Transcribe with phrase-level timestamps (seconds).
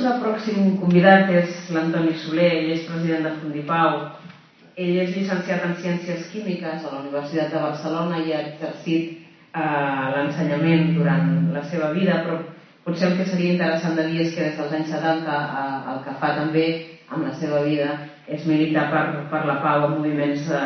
[0.00, 3.98] El nostre pròxim convidat és l'Antoni Soler, ell és president de Fundipau.
[4.80, 10.06] Ell és llicenciat en Ciències Químiques a la Universitat de Barcelona i ha exercit eh,
[10.14, 12.38] l'ensenyament durant la seva vida, però
[12.86, 16.00] potser el que seria interessant de dir és que des dels anys 70 eh, el
[16.08, 16.66] que fa també
[17.10, 17.92] amb la seva vida
[18.24, 20.64] és militar per, per la pau en moviments eh,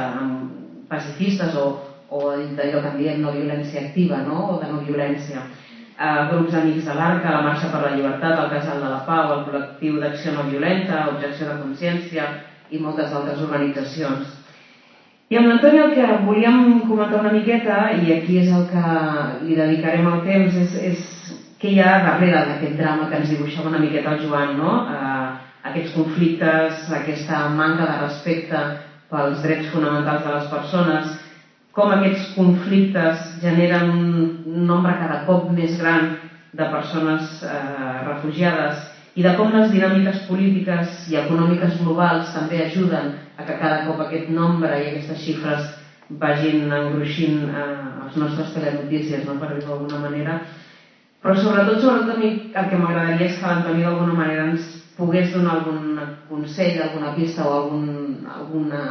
[0.94, 1.66] pacifistes o,
[2.06, 2.22] o
[2.54, 4.38] d'allò que en diem no violència activa no?
[4.52, 5.42] o de no violència
[5.98, 9.32] eh, grups amics de l'Arca, la Marxa per la Llibertat, el Casal de la Pau,
[9.34, 12.30] el col·lectiu d'acció no violenta, Objecció de Consciència
[12.70, 14.32] i moltes altres organitzacions.
[15.32, 18.84] I amb l'Antoni el que volíem comentar una miqueta, i aquí és el que
[19.46, 21.04] li dedicarem el temps, és, és
[21.60, 24.74] què hi ha darrere d'aquest drama que ens dibuixava una miqueta el Joan, no?
[24.92, 25.28] Eh,
[25.70, 28.60] aquests conflictes, aquesta manca de respecte
[29.10, 31.14] pels drets fonamentals de les persones,
[31.74, 36.12] com aquests conflictes generen un nombre cada cop més gran
[36.54, 37.54] de persones eh,
[38.06, 38.82] refugiades
[39.18, 44.04] i de com les dinàmiques polítiques i econòmiques globals també ajuden a que cada cop
[44.04, 45.66] aquest nombre i aquestes xifres
[46.22, 47.66] vagin engruixint eh,
[48.06, 49.34] els nostres telenotícies, no?
[49.40, 50.38] per dir-ho d'alguna manera.
[51.24, 55.32] Però sobretot, sobretot a mi el que m'agradaria és que l'Antoni d'alguna manera ens pogués
[55.34, 57.86] donar algun consell, alguna pista o algun,
[58.30, 58.82] alguna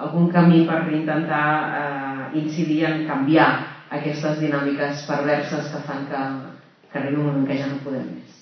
[0.00, 1.46] algun camí per intentar
[1.80, 3.50] eh, incidir en canviar
[3.92, 6.20] aquestes dinàmiques perverses que fan que,
[6.92, 8.38] que arribi un moment que ja no podem més.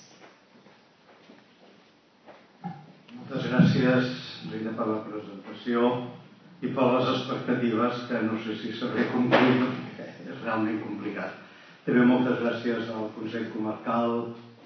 [3.17, 4.15] Moltes gràcies,
[4.53, 5.91] Rita, per la presentació
[6.63, 11.35] i per les expectatives que no sé si sabré complir perquè és realment complicat.
[11.85, 14.17] També moltes gràcies al Consell Comarcal,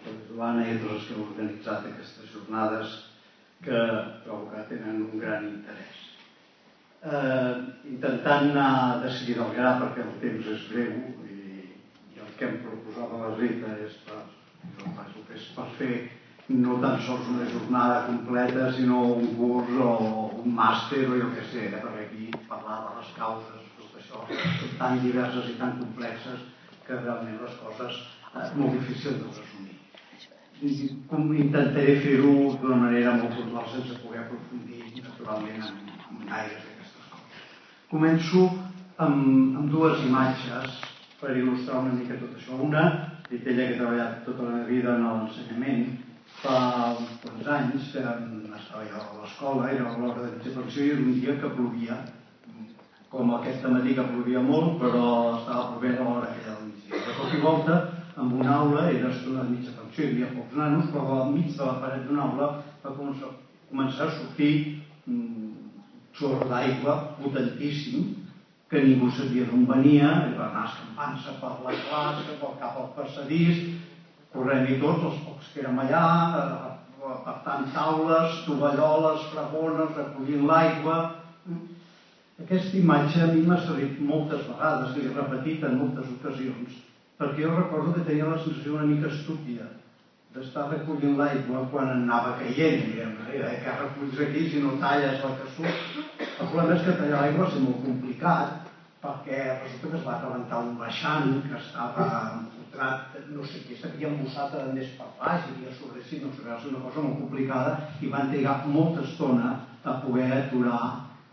[0.03, 2.97] a Joana i a tots els que heu organitzat aquestes jornades
[3.63, 3.83] que
[4.25, 6.02] trobo que tenen un gran interès
[7.19, 7.53] eh,
[7.91, 10.93] intentant anar de seguida al gra perquè el temps és breu
[11.29, 11.37] i,
[12.15, 14.19] i el que em proposava la Rita és per,
[15.27, 15.93] que és per fer
[16.49, 19.91] no tan sols una jornada completa sinó un curs o
[20.43, 21.79] un màster o jo què sé, eh?
[21.83, 26.43] perquè aquí parlar de les causes, tot això són tan diverses i tan complexes
[26.87, 28.01] que realment les coses
[28.35, 29.79] eh, molt difícil de resumir.
[31.09, 35.81] Com intentaré fer-ho d'una manera molt puntual sense poder aprofundir naturalment en,
[36.11, 36.72] en gaires
[37.93, 38.47] Començo
[39.05, 40.79] amb, amb dues imatges
[41.19, 42.55] per il·lustrar una mica tot això.
[42.67, 42.85] Una,
[43.27, 45.83] dit ella que ha treballat tota la meva vida en l'ensenyament,
[46.39, 46.55] fa
[46.97, 51.99] uns anys estava jo a l'escola, era l'hora de mitja i un dia que plovia,
[53.13, 55.05] com aquest matí que plovia molt, però
[55.37, 57.03] estava plovent a l'hora aquella del migdia.
[57.05, 57.75] De cop i volta,
[58.17, 61.53] amb una aula, era estona de mitja pensió, hi havia pocs nanos, però al mig
[61.53, 62.49] de la paret d'una aula
[62.81, 64.81] va començar a sortir
[66.17, 68.13] xorro d'aigua potentíssim
[68.69, 72.87] que ningú sabia d'on venia i va anar escampant-se per la classe, per cap al
[72.95, 73.59] passadís,
[74.33, 76.05] corrent-hi tots, els pocs que érem allà,
[76.39, 76.71] eh,
[77.03, 80.97] apartant taules, tovalloles, fragones, recollint l'aigua.
[82.41, 86.81] Aquesta imatge a mi m'ha servit moltes vegades, l'he repetit en moltes ocasions,
[87.19, 89.69] perquè jo recordo que tenia la sensació una mica estúpida
[90.33, 95.35] d'estar recollint l'aigua quan anava caient, diguem, eh, que reculls aquí si no talles el
[95.39, 95.83] que surt.
[96.23, 98.63] El problema és que tallar l'aigua és molt complicat
[99.03, 102.07] perquè resulta que es va rebentar un baixant que estava
[102.39, 106.45] empotrat, no sé què, s'havia embossat a més per baix, i havia sobresit, no sé,
[106.47, 110.83] ser una cosa molt complicada i van trigar molta estona a poder aturar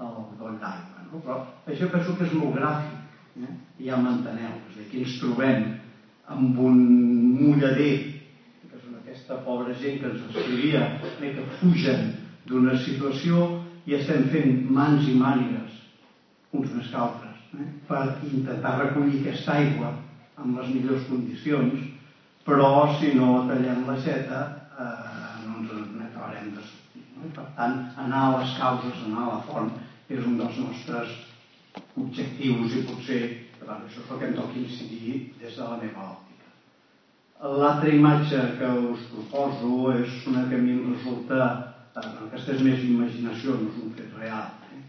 [0.03, 1.07] el doll d'aigua.
[1.11, 1.23] No?
[1.25, 1.39] Però
[1.71, 2.99] això penso que és molt gràfic,
[3.47, 3.55] eh?
[3.87, 5.69] ja m'enteneu, és a dir, aquí ens trobem
[6.31, 6.83] amb un
[7.39, 8.10] mullader
[9.31, 10.81] aquesta pobra gent que ens escrivia
[11.23, 12.15] eh, que fugen
[12.49, 15.77] d'una situació i estem fent mans i mànigues
[16.51, 19.93] uns més que altres eh, per intentar recollir aquesta aigua
[20.37, 21.85] amb les millors condicions
[22.47, 24.41] però si no tallem la xeta
[24.75, 27.31] eh, no ens n'acabarem de sortir no?
[27.37, 29.71] Per tant anar a les causes, anar a la font
[30.11, 31.15] és un dels nostres
[31.95, 33.23] objectius i potser
[33.63, 36.31] bueno, això és el que em toca incidir des de la meva òptica
[37.41, 41.47] L'altra imatge que us proposo és una que a mi em resulta,
[41.97, 44.81] eh, aquesta és més imaginació, no és un fet real, eh?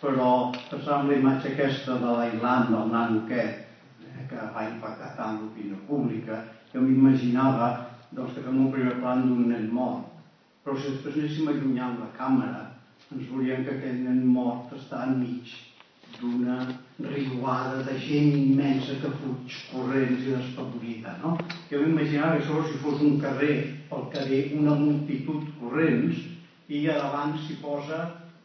[0.00, 0.30] però
[0.70, 3.68] pensant en la imatge aquesta de l'Ailand, del nano aquest,
[4.06, 6.40] eh, que va impactar tant l'opinió pública,
[6.72, 7.68] jo m'imaginava
[8.16, 10.24] doncs, que fem un primer plan d'un nen mort.
[10.64, 12.62] Però si després anéssim allunyant la càmera,
[13.12, 15.52] ens veuríem que aquell nen mort està enmig
[16.16, 16.62] d'una
[17.08, 21.16] riuada de gent immensa que fuig corrents i despavorida.
[21.22, 21.36] No?
[21.70, 23.56] Jo m'imaginava que això si fos un carrer,
[23.90, 26.20] pel carrer una multitud corrents
[26.68, 28.00] i a davant s'hi posa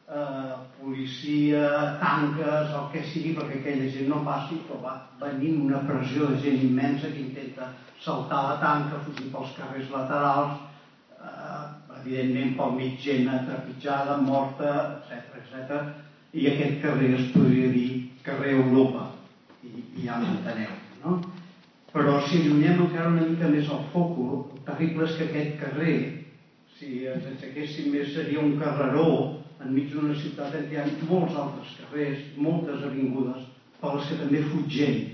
[0.09, 1.65] eh, policia,
[2.01, 6.39] tanques, el que sigui, perquè aquella gent no passi, però va venint una pressió de
[6.45, 7.73] gent immensa que intenta
[8.05, 10.63] saltar la tanca, fugir pels carrers laterals,
[11.19, 11.67] eh,
[11.99, 14.73] evidentment pel mig gent atrepitjada, morta,
[15.03, 15.85] etc etc.
[16.35, 17.89] I aquest carrer es podria dir
[18.25, 19.07] carrer Europa,
[19.63, 21.17] i, i ja m'enteneu, no?
[21.95, 25.97] Però si allunyem encara una mica més el foc, el terrible és que aquest carrer,
[26.75, 29.07] si ens aixequéssim més, seria un carreró
[29.63, 33.45] enmig d'una ciutat en què hi ha molts altres carrers, moltes avingudes,
[33.79, 35.05] per que també fuig gent,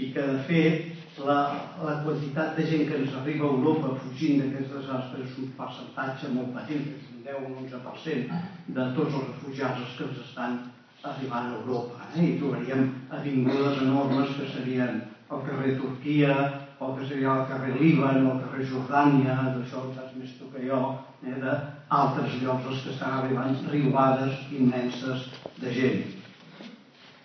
[0.00, 1.38] i que de fet la,
[1.84, 6.32] la quantitat de gent que ens arriba a Europa fugint d'aquests desastres és un percentatge
[6.34, 8.40] molt petit, és un 10 o un 11%
[8.78, 10.58] de tots els refugiats que ens estan
[11.04, 12.08] arribant a Europa.
[12.16, 12.24] Eh?
[12.24, 16.34] I trobaríem avingudes enormes que serien el carrer Turquia,
[16.80, 20.64] el que seria el carrer Líban, el carrer Jordània, d'això ho saps més tu que
[20.66, 20.80] jo,
[21.24, 21.36] eh?
[21.42, 25.28] d'altres llocs els que estan arribant riuades immenses
[25.60, 26.04] de gent.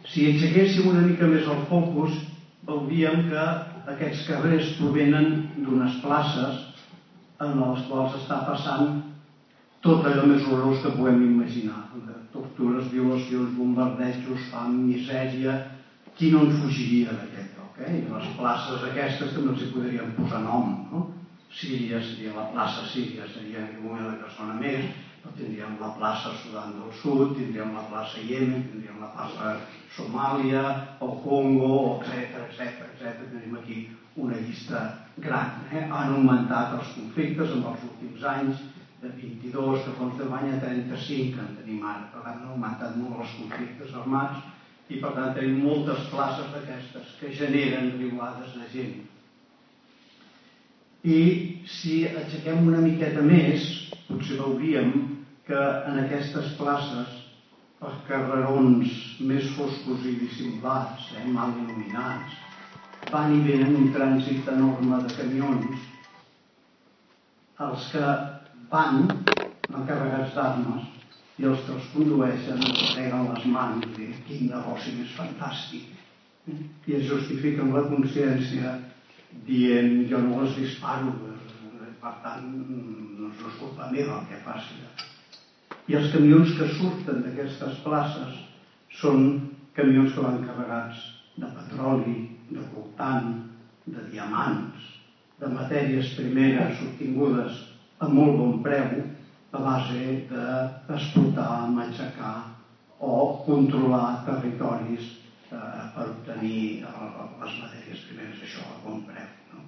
[0.10, 2.16] Si aixequéssim una mica més el focus,
[2.70, 3.46] veuríem que
[3.94, 6.66] aquests carrers provenen d'unes places
[7.40, 9.00] en les quals està passant
[9.86, 11.86] tot allò més horrorós que podem imaginar.
[12.34, 15.60] Tortures, violacions, bombardejos, fam, misèria...
[16.20, 17.78] Qui no en fugiria d'aquest lloc?
[17.80, 17.92] Eh?
[17.96, 20.74] I les places aquestes també els hi podríem posar nom.
[20.92, 21.04] No?
[21.60, 24.90] Síria seria la plaça Síria, seria en moment de persona més,
[25.22, 29.56] però tindríem la plaça Sudan del Sud, tindríem la plaça Yemen, tindríem la plaça
[29.96, 30.66] Somàlia,
[31.08, 31.72] el Congo,
[32.04, 33.24] etc etc etc.
[33.32, 33.80] Tenim aquí
[34.20, 34.84] una llista
[35.18, 35.64] gran.
[35.72, 35.86] Eh?
[35.88, 38.62] Han augmentat els conflictes en els últims anys,
[39.02, 42.10] de 22, de fons de bany a 35 que en tenim ara.
[42.14, 44.42] Per tant, han augmentat molt els conflictes armats
[44.90, 48.98] i per tant tenim moltes places d'aquestes que generen riuades de gent.
[51.08, 51.22] I
[51.80, 53.70] si aixequem una miqueta més,
[54.10, 54.92] potser veuríem
[55.48, 57.16] que en aquestes places
[57.88, 62.36] els carrerons més foscos i dissimulats, eh, mal il·luminats,
[63.14, 65.88] van i venen un trànsit enorme de camions
[67.64, 68.04] els que
[68.70, 70.88] van encarregats d'armes
[71.40, 75.88] i els que els condueixen es peguen les mans i diuen quin negoci més fantàstic.
[76.90, 78.76] I es justifiquen la consciència
[79.48, 81.14] dient jo no les disparo
[82.02, 84.80] per tant no és culpa meva el que faci.
[85.90, 88.38] I els camions que surten d'aquestes places
[89.00, 89.26] són
[89.78, 91.02] camions que van carregats
[91.40, 92.20] de petroli,
[92.50, 93.34] de coltant,
[93.90, 94.86] de diamants,
[95.40, 97.69] de matèries primeres obtingudes
[98.00, 99.02] a molt bon preu
[99.52, 102.36] a base d'explotar, matxacar
[103.00, 105.10] o controlar territoris
[105.52, 105.58] eh,
[105.96, 109.28] per obtenir les matèries primeres, això a bon preu.
[109.54, 109.66] No?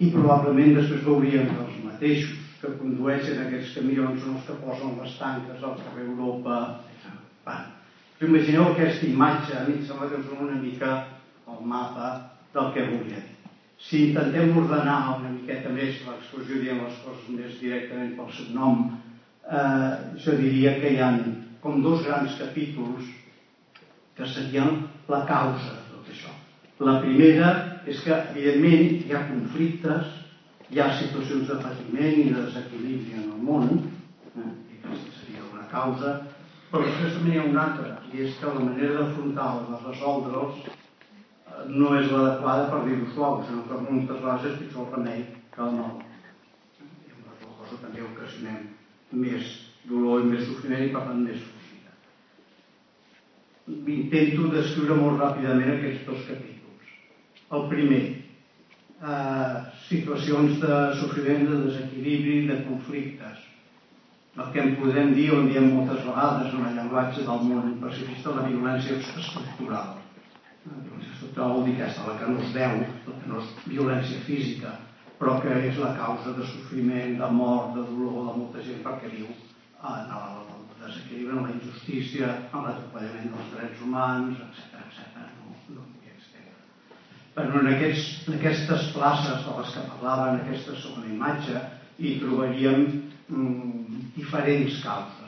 [0.00, 4.98] I probablement després veuríem que els mateixos que condueixen aquests camions són els que posen
[5.00, 6.60] les tanques al carrer Europa.
[7.46, 7.76] Bueno,
[8.28, 10.96] imagineu aquesta imatge, a mi em sembla que és una mica
[11.48, 12.14] el mapa
[12.54, 13.39] del que volia dir.
[13.80, 18.82] Si intentem ordenar una miqueta més l'expressió, dient les coses més directament pel seu nom,
[19.48, 19.92] eh,
[20.24, 21.08] jo diria que hi ha
[21.62, 23.08] com dos grans capítols
[24.16, 26.32] que serien la causa de tot això.
[26.86, 27.52] La primera
[27.88, 30.12] és que, evidentment, hi ha conflictes,
[30.70, 33.72] hi ha situacions de patiment i de desequilibri en el món,
[34.34, 36.18] eh, i aquesta seria una causa,
[36.70, 40.68] però després també hi ha una altra, i és que la manera d'afrontar-los, de resoldre'ls,
[41.68, 45.64] no és l'adequada per dir-ho suau, sinó que moltes vegades és pitjor el remei que
[45.66, 45.98] el mal.
[46.80, 48.70] I amb la cosa també ocasionem
[49.24, 49.50] més
[49.88, 51.92] dolor i més sofriment i per tant més fugida.
[53.96, 56.96] Intento descriure molt ràpidament aquests dos capítols.
[57.58, 58.02] El primer,
[59.02, 59.54] eh,
[59.88, 63.46] situacions de sofriment, de desequilibri, de conflictes.
[64.38, 68.36] El que en podem dir, on diem moltes vegades en el llenguatge del món pacifista,
[68.36, 69.98] la violència estructural
[70.66, 74.74] estructural vol dir aquesta, la que no es veu, la que no és violència física,
[75.20, 79.12] però que és la causa de sofriment, de mort, de dolor de molta gent perquè
[79.12, 80.42] viu en el
[80.80, 85.26] desequilibri, en la injustícia, en l'atropellament dels drets humans, etc etc.
[85.40, 85.88] No, no
[87.30, 91.60] Però en, aquests, en aquestes places de les que parlava, en aquesta segona imatge,
[92.00, 92.86] hi trobaríem
[93.28, 95.19] mm, diferents causes.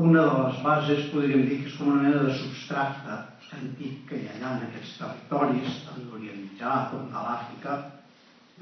[0.00, 3.16] Una de les bases podríem dir que és com una mena de substracte
[3.56, 7.74] antic que hi ha allà en aquests territoris, tant d'Orient Mitjà com de l'Àfrica,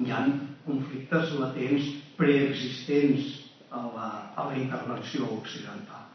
[0.02, 0.22] hi ha
[0.64, 3.30] conflictes latents preexistents
[3.70, 6.06] a la, a la intervenció occidental.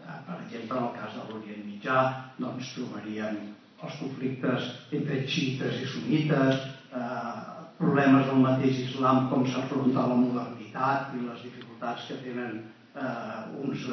[0.00, 2.00] Eh, per exemple, en el cas de l'Orient Mitjà,
[2.40, 3.40] doncs trobaríem
[3.82, 7.40] els conflictes entre xiites i sunites, eh,
[7.82, 12.62] problemes del mateix islam, com s'afronta la modernitat i les dificultats que tenen
[12.96, 13.86] eh, uns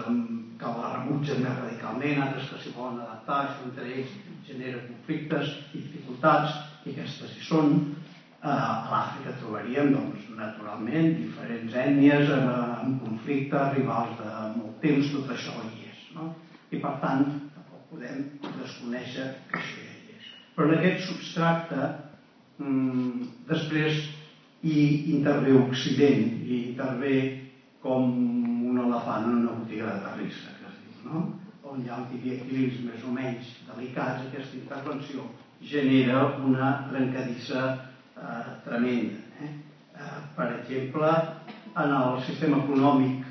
[0.59, 4.15] que la rebutgen més radicalment, altres que s'hi volen adaptar, això entre ells
[4.47, 7.73] genera conflictes i dificultats, i aquestes hi són.
[8.39, 12.43] Eh, a l'Àfrica trobaríem, doncs, naturalment, diferents ètnies eh,
[12.83, 16.05] en conflicte, rivals de molt temps, tot això hi és.
[16.15, 16.29] No?
[16.71, 17.25] I per tant,
[17.55, 20.29] tampoc podem desconèixer que això hi és.
[20.55, 21.89] Però en aquest substracte,
[22.59, 24.07] mmm, després
[24.67, 24.79] hi
[25.15, 27.15] intervé Occident, i intervé
[27.83, 28.48] com
[28.79, 31.27] un elefant en una botiga de terrissa, que es diu, no?
[31.69, 35.25] on hi ha un equilibris més o menys delicats, aquesta intervenció
[35.71, 39.19] genera una trencadissa eh, tremenda.
[39.43, 39.49] Eh?
[39.99, 41.11] Eh, per exemple,
[41.75, 43.27] en el sistema econòmic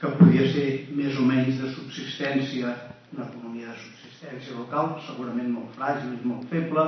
[0.00, 2.72] que podia ser més o menys de subsistència,
[3.16, 6.86] una economia de subsistència local, segurament molt fràgil i molt feble,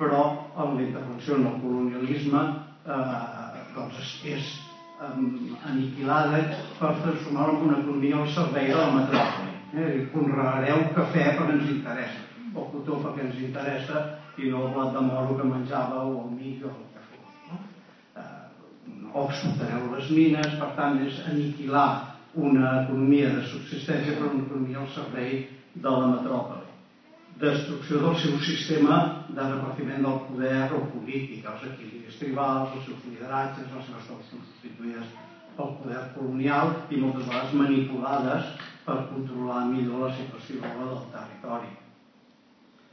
[0.00, 0.24] però
[0.56, 2.42] en la intervenció en el colonialisme
[2.86, 4.52] eh, doncs és,
[5.00, 6.40] aniquilada
[6.78, 9.54] per transformar-la en una economia al servei de la metròpoli.
[9.72, 10.08] Eh?
[10.12, 12.20] Conregareu cafè perquè ens interessa,
[12.54, 14.04] o cotó perquè ens interessa,
[14.36, 17.34] i no el blat de moro que menjava o el mig o el que fos.
[17.48, 17.60] No?
[18.20, 21.88] Eh, explotareu les mines, per tant és aniquilar
[22.34, 26.69] una economia de subsistència per una economia al servei de la metròpoli.
[27.40, 28.96] Destrucció del seu sistema
[29.28, 34.32] de repartiment del poder o polític, els equilibris tribals, els seus lideratges, les seves dones
[34.34, 35.14] substituïdes
[35.56, 38.50] pel poder colonial i moltes vegades manipulades
[38.84, 41.72] per controlar millor la situació del territori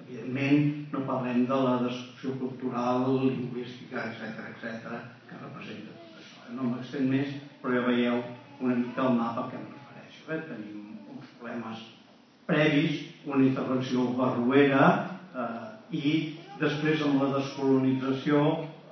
[0.06, 6.54] Evidentment, no parlem de la destrucció cultural, lingüística, etc etc que representa tot això.
[6.56, 8.22] No m'extén més, però ja veieu
[8.64, 10.22] una mica el mapa a què em refereixo.
[10.32, 10.40] Eh?
[10.52, 11.84] Tenim uns problemes
[12.48, 14.84] previs, una intervenció barruera
[15.36, 16.14] eh, i
[16.62, 18.42] després amb la descolonització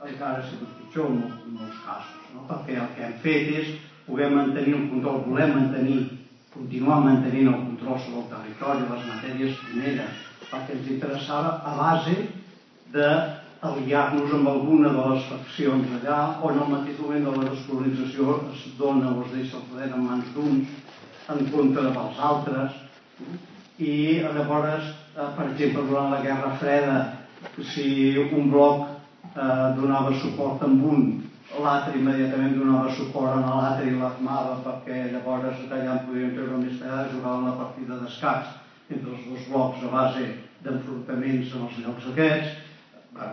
[0.05, 2.45] encara ha sigut pitjor en molts, en molts casos, no?
[2.49, 3.71] perquè el que hem fet és
[4.05, 5.97] poder mantenir un control, volem mantenir,
[6.53, 11.73] continuar mantenint el control sobre el territori, les matèries primeres, el que ens interessava a
[11.79, 12.15] base
[12.93, 18.37] d'aliar-nos amb alguna de les faccions allà o en el mateix moment de la descolonització
[18.53, 20.77] es dona o es deixa el poder en mans d'uns
[21.33, 22.81] en contra dels altres
[23.77, 26.97] i llavors, eh, per exemple, durant la Guerra Freda
[27.73, 28.87] si un bloc
[29.35, 31.07] eh, donava suport amb un
[31.61, 36.79] l'altre immediatament donava suport a l'altre i l'armava perquè llavors d'allà en podien treure més
[36.81, 38.55] pedaç jugaven la partida d'escacs
[38.89, 40.25] entre els dos blocs a base
[40.65, 42.57] d'enfrontaments en els llocs aquests,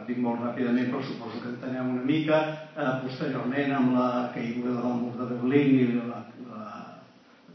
[0.06, 2.38] dic molt ràpidament, però suposo que entenem una mica,
[2.76, 6.20] eh, posteriorment amb la caiguda del mur de Berlín i la,
[6.50, 6.68] la,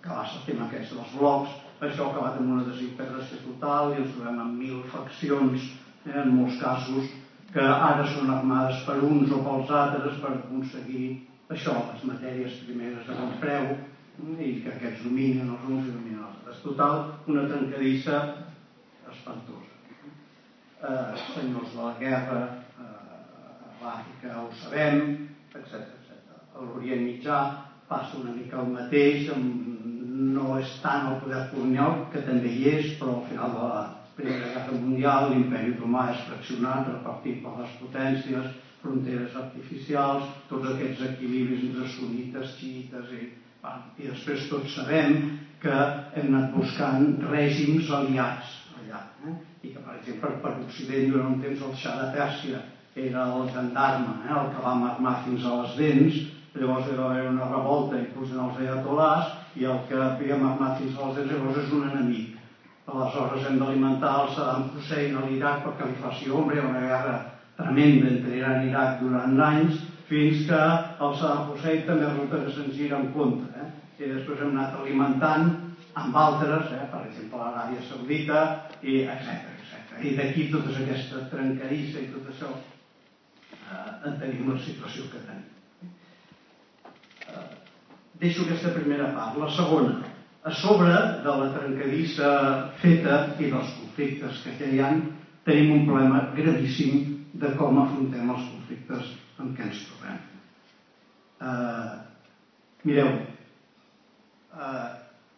[0.01, 4.01] que va ser tema aquest dels blocs, això ha acabat amb una desintegració total i
[4.01, 5.69] ens trobem amb mil faccions,
[6.07, 7.11] eh, en molts casos,
[7.53, 11.05] que ara són armades per uns o pels altres per aconseguir
[11.53, 13.69] això, les matèries primeres de bon preu,
[14.17, 16.61] i que aquests dominen els uns i dominen els altres.
[16.65, 18.21] Total, una trencadissa
[19.11, 19.75] espantosa.
[20.77, 22.41] Eh, senyors de la guerra,
[22.81, 25.03] eh, a l'Àfrica ho sabem,
[25.53, 26.35] etc etc.
[26.55, 27.39] A l'Orient Mitjà
[27.87, 29.29] passa una mica el mateix,
[30.17, 33.81] no és tant el poder colonial, que també hi és, però al final de la
[34.17, 41.03] Primera Guerra Mundial l'imperi romà és fraccionat, repartit per les potències, fronteres artificials, tots aquests
[41.11, 43.27] equilibris entre sunites, xiites i
[43.97, 45.15] i després tots sabem
[45.61, 45.75] que
[46.19, 49.01] hem anat buscant règims aliats allà.
[49.25, 49.33] Eh?
[49.65, 52.61] I que, per exemple, per Occident durant un temps el xa de Pèrsia
[53.07, 54.35] era el gendarme, eh?
[54.37, 56.21] el que va armar fins a les dents,
[56.57, 60.77] llavors hi va haver una revolta inclús en els ayatolars i el que havíem armat
[60.81, 62.35] fins a les dents llavors és un enemic.
[62.87, 67.15] Aleshores hem d'alimentar el Saddam Hussein a l'Iraq perquè li faci ombra, una guerra
[67.57, 72.53] tremenda entre Iran i Iraq durant anys fins que el Saddam Hussein també resulta que
[72.55, 73.65] se'n gira en contra.
[73.65, 73.69] Eh?
[73.97, 75.51] I després hem anat alimentant
[75.97, 76.85] amb altres, eh?
[76.93, 78.45] per exemple l'Aràbia Saudita,
[78.85, 79.53] i etc.
[79.97, 85.56] I d'aquí tota aquesta trencadissa i tot això eh, en tenim la situació que tenim.
[88.19, 89.37] Deixo aquesta primera part.
[89.37, 89.99] La segona,
[90.41, 92.31] a sobre de la trencadissa
[92.81, 94.89] feta i dels conflictes que ja hi ha,
[95.45, 97.03] tenim un problema gravíssim
[97.37, 99.11] de com afrontem els conflictes
[99.43, 100.17] en què ens trobem.
[101.37, 101.93] Uh,
[102.89, 103.11] mireu,
[104.57, 104.87] uh,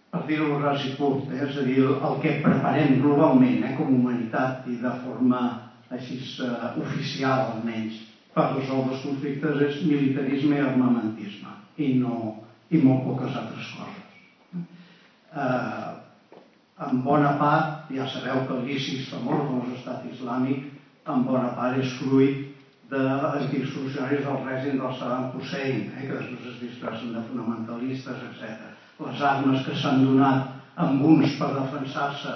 [0.09, 3.91] per dir-ho ras i curt, eh, és a dir, el que preparem globalment eh, com
[3.91, 5.41] a humanitat i de forma
[5.91, 7.99] així uh, oficial almenys
[8.33, 12.38] per resoldre els conflictes és militarisme i armamentisme i, no,
[12.69, 14.09] i molt poques altres coses.
[15.35, 15.87] Eh,
[16.87, 20.67] en bona part, ja sabeu que l'ISIS, famós com l'estat islàmic,
[21.09, 22.45] en bona part és fruit
[22.89, 28.69] d'antics funcionaris del règim del Saddam Hussein, eh, que després es disfressen de fonamentalistes, etc.
[29.05, 32.35] Les armes que s'han donat amb uns per defensar-se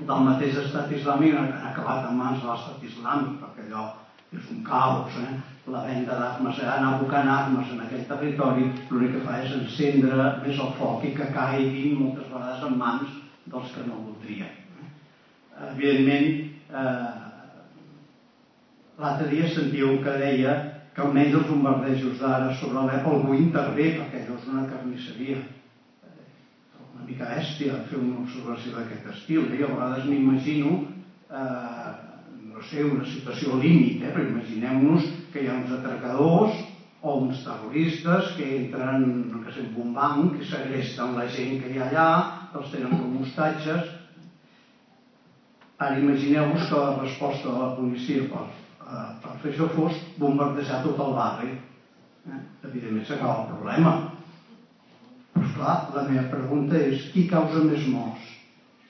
[0.00, 3.90] del mateix estat islàmic han acabat en mans de l'estat islàmic, perquè allò
[4.36, 5.38] és un caos, eh?
[5.70, 6.66] la venda d'armes, eh?
[6.66, 11.12] anar abocant armes en aquell territori, l'únic que fa és encendre més el foc i
[11.16, 13.16] que caiguin moltes vegades en mans
[13.50, 14.50] dels que no voldrien.
[14.80, 14.90] Eh?
[15.70, 16.28] Evidentment,
[16.82, 17.14] eh,
[19.00, 20.58] l'altre dia sentíeu que deia
[20.94, 25.40] que almenys els bombardejos d'ara sobre l'Apple algú intervé, perquè allò és una carnisseria
[27.00, 29.46] una mica bèstia fer una observació d'aquest estil.
[29.54, 29.64] Eh?
[29.64, 30.72] a vegades m'imagino,
[31.30, 32.09] eh,
[32.60, 34.10] no sé, una situació límit, eh?
[34.12, 36.58] però imaginem-nos que hi ha uns atracadors
[37.00, 41.72] o uns terroristes que entren, no sé, en un banc, que segresten la gent que
[41.72, 42.10] hi ha allà,
[42.60, 43.88] els tenen com hostatges.
[45.80, 48.44] Ara imagineu-vos que la resposta de la policia per,
[48.84, 51.54] eh, per fer això fos bombardejar tot el barri.
[52.28, 52.40] Eh?
[52.68, 53.98] Evidentment s'acaba el problema
[55.60, 58.28] Clar, la meva pregunta és qui causa més morts?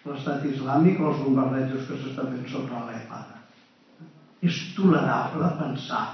[0.06, 2.89] L'estat islàmic o els bombardejos que s'estan fent sobre?
[4.40, 6.04] És tolerable pensar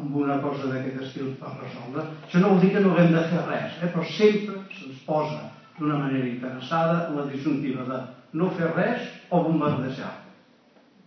[0.00, 2.04] en una cosa d'aquest estil per resoldre?
[2.24, 3.90] Això no vol dir que no haguem de fer res, eh?
[3.92, 5.42] però sempre se'ns posa
[5.78, 7.98] d'una manera interessada la disjuntiva de
[8.40, 10.14] no fer res o bombardejar.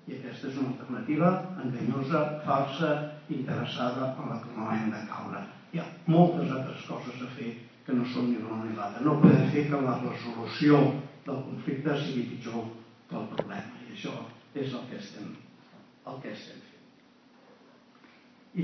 [0.09, 1.31] I aquesta és una alternativa
[1.63, 2.93] enganyosa, falsa,
[3.29, 5.43] interessada en la que no hem de caure.
[5.73, 7.51] Hi ha moltes altres coses a fer
[7.85, 9.03] que no són ni l'una ni l'altra.
[9.05, 10.81] No podem fer que la resolució
[11.27, 12.65] del conflicte sigui pitjor
[13.09, 13.85] que el problema.
[13.85, 14.15] I això
[14.53, 15.29] és el que estem,
[16.07, 16.79] el que estem fent.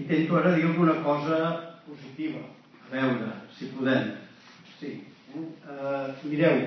[0.01, 1.39] Intento ara dir alguna cosa
[1.85, 2.41] positiva.
[2.85, 4.11] A veure, si podem.
[4.79, 4.91] Sí.
[5.35, 6.13] Eh?
[6.23, 6.61] Mireu,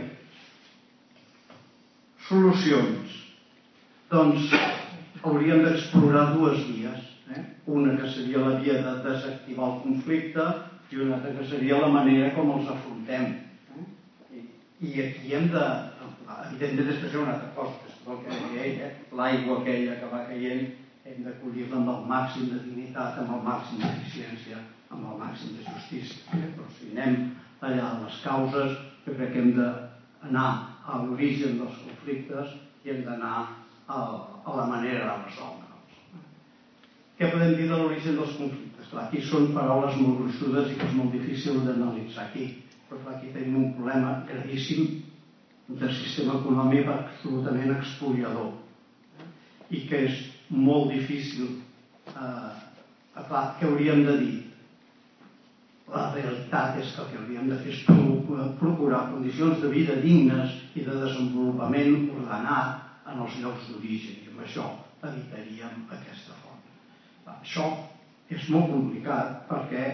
[2.29, 3.19] solucions.
[4.11, 4.55] Doncs
[5.23, 7.05] hauríem d'explorar dues vies.
[7.35, 7.45] Eh?
[7.69, 10.47] Una que seria la via de desactivar el conflicte
[10.91, 13.35] i una altra que seria la manera com els afrontem.
[13.77, 14.45] Eh?
[14.81, 15.69] I aquí hem de...
[16.29, 18.91] Evidentment, després hi ha una altra cosa, ell, eh?
[19.13, 20.65] l'aigua aquella que va caient,
[21.09, 25.65] hem d'acollir-la amb el màxim de dignitat, amb el màxim d'eficiència, amb el màxim de
[25.69, 26.41] justícia.
[26.57, 30.49] Però si anem allà a les causes, jo crec que hem d'anar
[30.85, 33.35] a l'origen dels conflictes i hem d'anar
[33.87, 33.99] a,
[34.45, 35.99] a la manera de resoldre'ls.
[37.19, 38.89] Què podem dir de l'origen dels conflictes?
[38.93, 42.47] Clar, aquí són paraules molt gruixudes i que és molt difícil d'analitzar aquí.
[42.89, 45.08] Però clar, aquí tenim un problema gravíssim
[45.69, 48.55] del sistema econòmic absolutament expoliador
[49.69, 51.51] i que és molt difícil
[52.15, 52.53] eh,
[53.29, 54.37] clar, què hauríem de dir?
[55.93, 57.83] La realitat és que el que hauríem de fer és
[58.61, 64.43] procurar condicions de vida dignes i de desenvolupament ordenat en els llocs d'origen i amb
[64.45, 64.67] això
[65.09, 67.39] evitaríem aquesta forma.
[67.39, 67.69] Això
[68.29, 69.85] és molt complicat perquè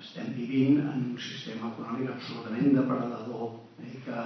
[0.00, 3.50] estem vivint en un sistema econòmic absolutament depredador
[3.84, 4.24] eh, que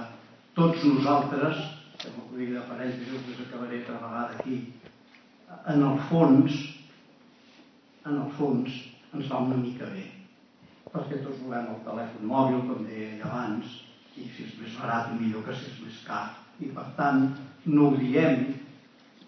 [0.57, 1.61] tots nosaltres,
[1.95, 4.59] estem al dir de parells, després acabaré altra vegada aquí,
[5.73, 6.59] en el fons,
[8.05, 8.77] en el fons,
[9.13, 10.05] ens va una mica bé.
[10.91, 13.81] Perquè tots volem el telèfon mòbil, com deia abans,
[14.15, 16.25] i si és més barat millor que si és més car.
[16.63, 17.27] I per tant,
[17.67, 18.47] no ho diem,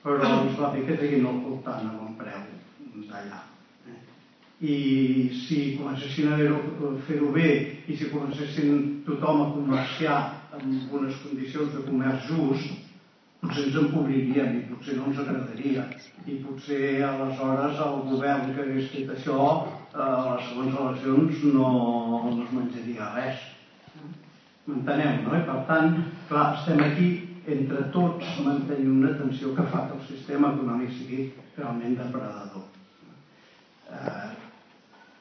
[0.04, 2.48] però ens va bé que treguin el voltant amb el preu
[3.10, 3.44] d'allà.
[4.58, 6.38] I si comencessin a
[7.06, 7.50] fer-ho bé
[7.86, 10.18] i si comencessin tothom a comerciar
[10.58, 12.88] amb unes condicions de comerç just,
[13.42, 15.84] potser ens empobriríem i potser no ens agradaria.
[16.26, 21.70] I potser aleshores el govern que hagués fet això eh, a les següents eleccions no,
[22.32, 23.46] no es menjaria res.
[24.68, 25.36] M'enteneu, no?
[25.38, 27.12] I per tant, clar, estem aquí
[27.48, 32.66] entre tots mantenir una tensió que fa que el sistema econòmic sigui realment depredador.
[33.94, 34.47] Eh,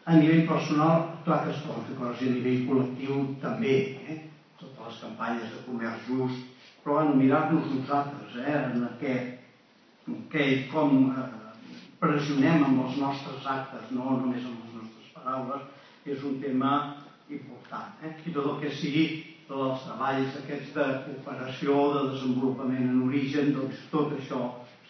[0.07, 3.73] a nivell personal, clar que es poden fer coses, i a nivell col·lectiu també,
[4.07, 4.19] eh?
[4.61, 8.53] totes les campanyes de comerç just, però bueno, mirar-nos nosaltres, eh?
[8.55, 9.17] en què,
[10.07, 11.25] en què com eh,
[11.99, 15.65] pressionem amb els nostres actes, no només amb les nostres paraules,
[16.07, 16.77] és un tema
[17.27, 17.97] important.
[18.07, 18.13] Eh?
[18.31, 19.07] I tot el que sigui
[19.49, 24.45] dels treballs aquests de cooperació, de desenvolupament en origen, doncs tot això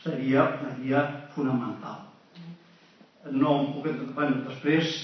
[0.05, 0.44] seria
[0.83, 2.05] via fonamental
[3.32, 3.88] no puc...
[4.14, 4.94] Bueno, després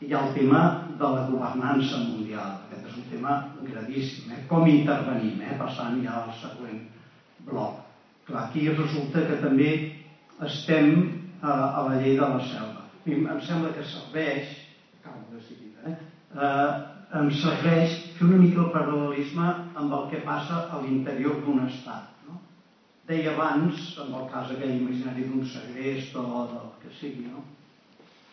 [0.00, 0.62] hi ha el tema
[0.98, 2.58] de la governança mundial.
[2.66, 4.32] Aquest és un tema gravíssim.
[4.32, 4.42] Eh?
[4.48, 5.56] Com intervenim, eh?
[5.60, 6.84] passant ja al següent
[7.48, 7.82] bloc.
[8.28, 9.72] Clar, aquí resulta que també
[10.46, 10.94] estem
[11.42, 12.86] a, a la llei de la selva.
[13.08, 14.54] I em sembla que serveix,
[15.00, 15.96] acabo de seguida, eh?
[16.36, 16.70] eh,
[17.20, 22.08] em serveix fer una mica el paral·lelisme amb el que passa a l'interior d'un estat.
[23.10, 27.42] Deia abans, amb el cas aquell imaginari d'un segrest o del que sigui, no?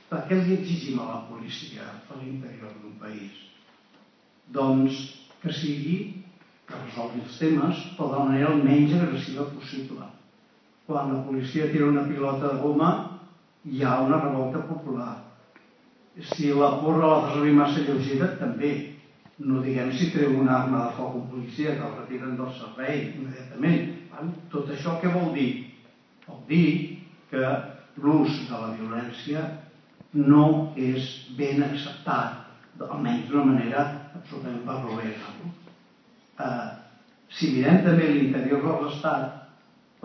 [0.08, 3.42] per què li exigim a la policia a l'interior d'un país?
[4.56, 5.02] Doncs
[5.42, 5.98] que sigui
[6.68, 10.08] que resolgui els temes, però de manera el menys agressiva possible.
[10.88, 12.92] Quan la policia tira una pilota de goma,
[13.66, 15.13] hi ha una revolta popular.
[16.36, 18.74] Si la porra la fa servir massa lleugera, també.
[19.38, 23.04] No diguem si treu una arma de foc un policia que el retiren del servei
[23.12, 23.93] immediatament.
[24.54, 25.52] Tot això què vol dir?
[26.26, 26.69] Vol dir
[27.30, 27.52] que
[28.02, 29.45] l'ús de la violència
[30.17, 32.43] no és ben acceptat,
[32.82, 33.86] almenys d'una manera
[34.17, 35.36] absolutament barroera.
[35.38, 35.54] No?
[36.39, 36.69] eh,
[37.38, 39.43] si mirem també l'interior de l'Estat,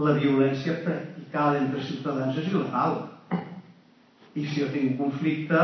[0.03, 3.03] la violència practicada entre ciutadans és il·legal.
[4.33, 5.61] I si jo tinc un conflicte,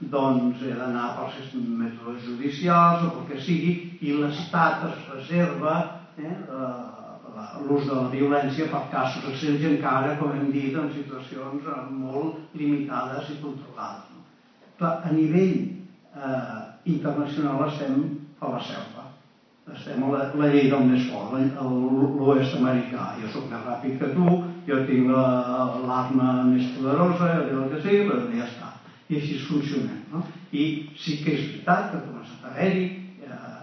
[0.00, 5.74] doncs he d'anar pels mètodes judicials o pel que sigui, i l'Estat es reserva
[6.16, 6.30] eh,
[7.66, 12.56] l'ús de la violència per casos extrems encara, com hem dit, en situacions eh, molt
[12.56, 14.08] limitades i controlades.
[14.14, 14.24] No?
[14.80, 16.58] Clar, a nivell eh,
[16.96, 18.02] internacional estem
[18.40, 19.10] a la selva
[19.74, 21.36] estem a la, la llei del més fort,
[22.18, 23.12] l'oest americà.
[23.20, 28.24] Jo sóc més ràpid que tu, jo tinc l'arma més poderosa, el que sigui, però
[28.34, 28.72] ja està.
[29.10, 29.96] I així funciona.
[30.12, 30.22] No?
[30.54, 30.64] I
[30.98, 32.84] sí que és veritat que ha començat a haver-hi
[33.26, 33.60] eh,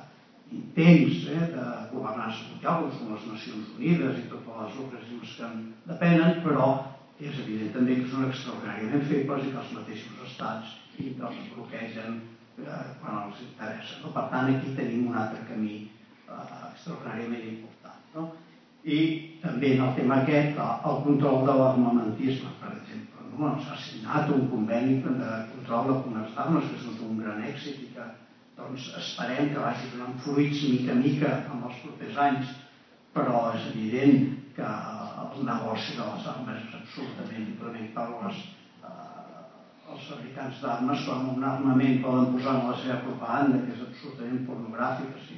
[0.60, 5.62] intents eh, de governança mundial, com les Nacions Unides i totes les organismes que en
[5.88, 6.68] depenen, però
[7.18, 12.20] és evident també que són extraordinàriament febles i que els mateixos estats i doncs bloquegen
[12.62, 14.02] eh, quan els interessa.
[14.04, 14.12] No?
[14.18, 18.04] Per tant, aquí tenim un altre camí eh, extraordinàriament important.
[18.18, 18.30] No?
[18.88, 19.00] I
[19.42, 22.97] també en el tema aquest, el control de l'armamentisme, per exemple.
[23.38, 23.52] No?
[23.64, 27.92] S'ha signat un conveni de control de comerç d'armes, que és un gran èxit i
[27.96, 28.06] que
[28.58, 32.54] doncs, esperem que vagi donant fruits mica a mica en els propers anys,
[33.14, 34.18] però és evident
[34.58, 34.70] que
[35.26, 38.40] el negoci de les armes és absolutament implementar les
[38.90, 39.28] eh,
[39.92, 44.42] els fabricants d'armes quan un armament poden posar en la seva propaganda, que és absolutament
[44.50, 45.38] pornogràfica, sí,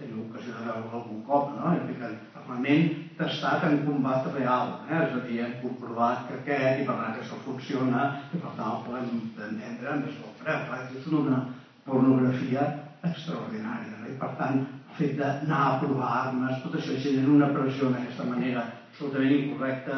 [0.00, 1.74] teniu ocasió de veure algun cop, no?
[1.86, 2.10] Que
[2.40, 2.84] armament
[3.20, 5.00] testat en combat real, eh?
[5.04, 8.52] és a dir, hem comprovat que aquest i per tant que això funciona i per
[8.56, 9.08] tant el podem
[9.46, 11.40] entendre més del preu, clar, és una
[11.86, 12.62] pornografia
[13.08, 14.06] extraordinària no?
[14.10, 18.00] i per tant el fet d'anar a provar armes, tot això genera una pressió en
[18.00, 19.94] aquesta manera absolutament incorrecta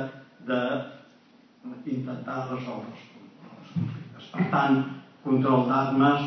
[0.49, 3.07] d'intentar resoldre els
[3.73, 4.25] conflictes.
[4.35, 4.77] Per tant,
[5.25, 6.21] control d'armes,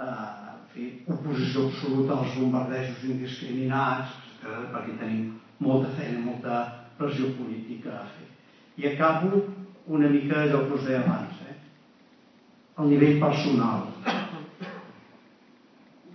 [0.00, 0.41] eh,
[0.72, 5.26] fi, oposició absoluta als bombardejos indiscriminats, etc., perquè tenim
[5.62, 6.62] molta feina, molta
[6.98, 8.28] pressió política a fer.
[8.76, 9.42] I acabo
[9.86, 11.56] una mica allò que us deia abans, eh?
[12.78, 13.88] el nivell personal.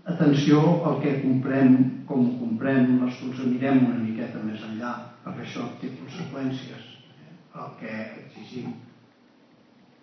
[0.07, 4.93] Atenció al que comprem, com ho comprem, les coses mirem una miqueta més enllà,
[5.25, 7.33] perquè això té conseqüències, eh?
[7.59, 8.73] el que exigim.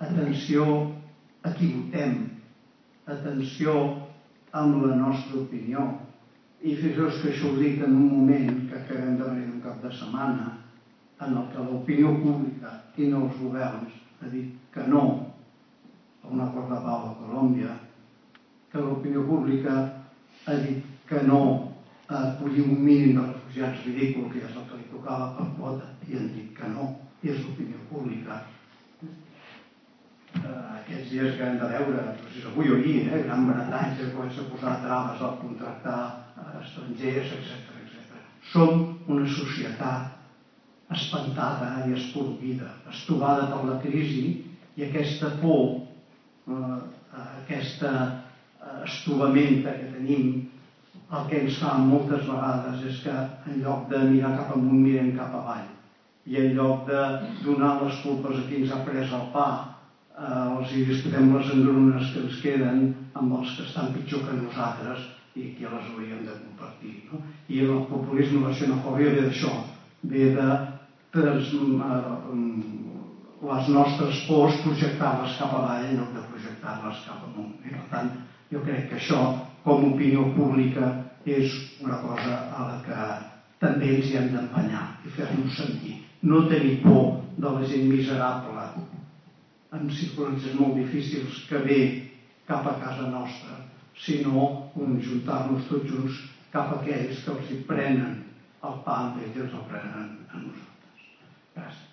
[0.04, 0.66] Atenció
[1.44, 2.18] a qui votem,
[3.08, 4.03] atenció
[4.54, 5.84] amb la nostra opinió.
[6.62, 9.82] I fixeu que això ho dic en un moment que acabem de venir un cap
[9.82, 10.52] de setmana
[11.24, 15.02] en el que l'opinió pública i no els governs ha dit que no
[16.22, 17.74] a un acord de pau a Colòmbia,
[18.72, 19.74] que l'opinió pública
[20.46, 21.42] ha dit que no
[22.08, 25.90] a acollir un mínim de refugiats ridícul, que és el que li tocava per quota,
[26.08, 26.88] i han dit que no,
[27.22, 28.40] i és l'opinió pública
[30.84, 34.10] aquests dies que hem de veure, no sé si avui o ahir, eh, Gran Bretanya
[34.14, 36.00] comença a posar traves al contractar
[36.36, 38.20] eh, estrangers, etc etc.
[38.52, 40.12] Som una societat
[40.94, 44.26] espantada i esporguida, estovada per la crisi
[44.76, 45.80] i aquesta por,
[46.48, 46.80] eh,
[47.42, 50.50] aquesta eh, estovamenta que tenim,
[51.14, 55.12] el que ens fa moltes vegades és que en lloc de mirar cap amunt mirem
[55.16, 55.70] cap avall
[56.26, 57.00] i en lloc de
[57.44, 59.73] donar les culpes a qui ens ha pres el pa
[60.18, 62.86] eh, els hi disputem les engrunes que ens queden
[63.18, 66.94] amb els que estan pitjor que nosaltres i que les hauríem de compartir.
[67.10, 67.20] No?
[67.50, 69.54] I el populisme, la xenofòbia ve d'això,
[70.12, 70.48] ve de
[71.14, 72.52] trans, eh,
[73.44, 77.52] les nostres pors projectar-les cap avall en lloc de projectar-les cap amunt.
[77.66, 78.14] I per tant,
[78.52, 79.20] jo crec que això,
[79.64, 80.92] com a opinió pública,
[81.24, 83.04] és una cosa a la que
[83.60, 85.98] també ens hi hem d'empenyar i fer-nos sentir.
[86.22, 88.64] No tenir por de la gent miserable
[89.74, 91.78] en circumstàncies molt difícils que ve
[92.48, 93.56] cap a casa nostra,
[94.06, 96.20] sinó conjuntar-nos tots junts
[96.52, 98.20] cap a aquells que els hi prenen
[98.68, 101.10] el pa amb ells i els el prenen a nosaltres.
[101.56, 101.83] Gràcies.